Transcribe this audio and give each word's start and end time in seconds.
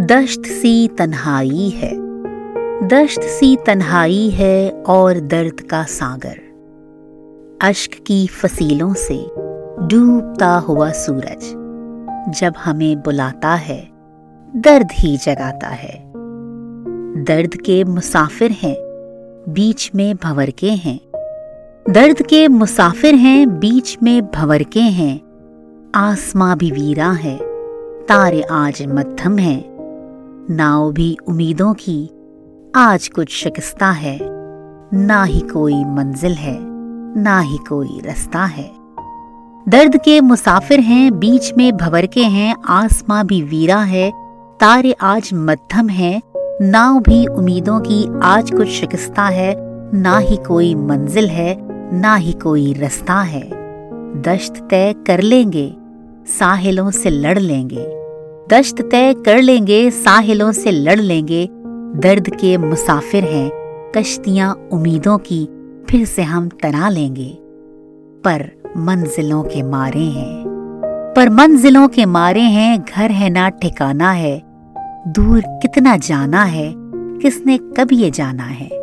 दश्त 0.00 0.42
सी 0.42 0.88
तन्हाई 0.88 1.72
है। 1.76 1.92
दश्त 2.88 3.20
सी 3.22 3.56
तन्हाई 3.66 4.30
है 4.30 4.70
और 4.70 5.20
दर्द 5.20 5.60
का 5.60 5.82
सागर। 5.82 6.40
अश्क 7.62 7.90
की 8.06 8.26
फसीलों 8.26 8.94
से 8.94 9.26
डूबता 9.86 10.58
हुआ 10.58 10.90
सूरज 10.90 11.38
जब 12.40 12.52
हमें 12.64 12.96
बुलाता 12.96 13.54
है, 13.54 13.88
दर्द 14.56 14.88
ही 14.92 15.16
जगाता 15.16 15.68
है। 15.68 16.12
दर्द 17.24 17.54
के 17.54 17.84
मुसाफिर 17.84 18.50
हैं, 18.50 18.76
बीच 19.48 19.90
में 19.94 20.16
भंवर 20.16 20.50
के 20.50 20.70
हैं। 20.70 21.00
दर्द 21.90 22.22
के 22.22 22.48
मुसाफिर 22.48 23.14
हैं, 23.14 23.58
बीच 23.58 23.98
में 24.02 24.22
भंवर 24.22 24.62
के 24.62 24.80
हैं। 24.80 25.20
आसमां 25.94 26.58
भी 26.58 26.70
वीरा 26.70 27.10
है, 27.10 27.38
तारे 28.04 28.42
आज 28.42 28.84
मध्यम 28.88 29.38
हैं। 29.38 29.75
नाव 30.50 30.92
भी 30.92 31.16
उम्मीदों 31.28 31.74
की। 31.74 32.10
आज 32.76 33.08
कुछ 33.08 33.30
शिकस्ता 33.30 33.90
है। 33.90 34.18
ना 34.94 35.24
ही 35.24 35.40
कोई 35.40 35.84
मंजिल 35.84 36.32
है, 36.32 36.58
ना 37.22 37.40
ही 37.40 37.58
कोई 37.58 38.00
रास्ता 38.04 38.44
है। 38.44 38.70
दर्द 39.68 39.96
के 39.96 40.20
मुसाफिर 40.20 40.80
हैं, 40.80 41.18
बीच 41.18 41.54
में 41.58 41.76
भवर 41.76 42.06
के 42.06 42.20
हैं, 42.20 42.56
आसमां 42.68 43.26
भी 43.26 43.42
वीरा 43.42 43.78
है, 43.78 44.12
तारे 44.60 44.92
आज 44.92 45.30
मध्यम 45.34 45.88
है। 45.88 46.22
नाव 46.60 47.00
भी 47.00 47.26
उम्मीदों 47.26 47.80
की, 47.80 48.20
आज 48.22 48.50
कुछ 48.50 48.68
शिकस्ता 48.68 49.22
है। 49.22 49.54
ना 49.94 50.18
ही 50.18 50.36
कोई 50.36 50.74
मंजिल 50.74 51.28
है, 51.28 51.56
ना 52.00 52.14
ही 52.14 52.32
कोई 52.32 52.72
रास्ता 52.72 53.20
है। 53.20 53.50
दश्त 54.22 54.66
तय 54.70 54.94
कर 55.06 55.20
लेंगे, 55.20 55.76
साहिलों 56.38 56.90
से 56.90 57.10
लड़ 57.10 57.38
लेंगे। 57.38 58.05
दश्त 58.50 58.82
तय 58.90 59.14
कर 59.14 59.38
लेंगे, 59.38 59.90
साहिलों 59.90 60.52
से 60.52 60.70
लड़ 60.70 61.00
लेंगे। 61.00 61.48
दर्द 61.96 62.28
के 62.28 62.56
मुसाफिर 62.56 63.24
हैं 63.24 63.50
कश्तियाँ 63.96 64.68
उम्मीदों 64.72 65.18
की, 65.18 65.48
फिर 65.90 66.06
से 66.06 66.22
हम 66.22 66.48
तना 66.48 66.88
लेंगे। 66.88 67.38
पर 68.24 68.62
मंजिलों 68.76 69.42
के 69.42 69.62
मारे 69.62 70.04
हैं। 70.04 70.44
पर 71.16 71.30
मंजिलों 71.30 71.88
के 71.88 72.04
मारे 72.04 72.40
हैं, 72.40 72.80
घर 72.80 73.10
है 73.10 73.30
ना 73.30 73.48
ठिकाना 73.48 74.10
है। 74.12 74.42
दूर 75.08 75.42
कितना 75.46 75.96
जाना 75.96 76.44
है, 76.44 76.74
किसने 77.22 77.58
कब 77.58 77.88
ये 77.92 78.10
जाना 78.10 78.42
है? 78.42 78.75